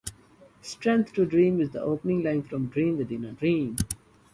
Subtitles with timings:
[0.63, 3.75] "Strength To Dream" is the opening line from "Dream Within A Dream".